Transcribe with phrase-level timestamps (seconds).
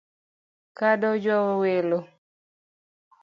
[0.77, 1.99] Kado onjwawo welo